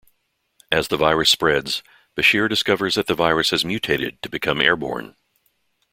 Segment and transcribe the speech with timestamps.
[0.71, 1.83] As the virus spreads,
[2.17, 5.15] Bashir discovers that the virus has mutated to become airborne.